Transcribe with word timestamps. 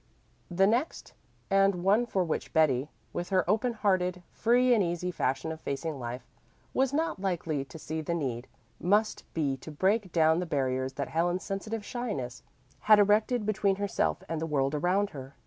The 0.49 0.65
next, 0.65 1.13
and 1.51 1.83
one 1.83 2.07
for 2.07 2.23
which 2.23 2.53
Betty, 2.53 2.89
with 3.13 3.29
her 3.29 3.47
open 3.47 3.73
hearted, 3.73 4.23
free 4.31 4.73
and 4.73 4.83
easy 4.83 5.11
fashion 5.11 5.51
of 5.51 5.61
facing 5.61 5.99
life, 5.99 6.25
was 6.73 6.91
not 6.91 7.21
likely 7.21 7.63
to 7.65 7.77
see 7.77 8.01
the 8.01 8.15
need, 8.15 8.47
must 8.79 9.31
be 9.35 9.55
to 9.57 9.69
break 9.69 10.11
down 10.11 10.39
the 10.39 10.47
barriers 10.47 10.93
that 10.93 11.09
Helen's 11.09 11.43
sensitive 11.43 11.85
shyness 11.85 12.41
had 12.79 12.97
erected 12.97 13.45
between 13.45 13.75
herself 13.75 14.23
and 14.27 14.41
the 14.41 14.47
world 14.47 14.73
around 14.73 15.11
her. 15.11 15.35